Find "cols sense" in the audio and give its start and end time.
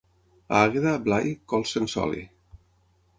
1.53-2.03